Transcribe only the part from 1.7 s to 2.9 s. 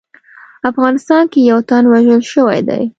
وژل شوی دی